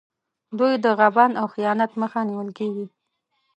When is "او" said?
1.41-1.45